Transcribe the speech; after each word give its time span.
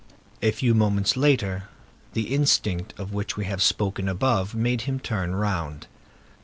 A 0.41 0.49
few 0.49 0.73
moments 0.73 1.15
later, 1.15 1.65
the 2.13 2.33
instinct 2.33 2.95
of 2.99 3.13
which 3.13 3.37
we 3.37 3.45
have 3.45 3.61
spoken 3.61 4.09
above 4.09 4.55
made 4.55 4.81
him 4.81 4.99
turn 4.99 5.35
round. 5.35 5.85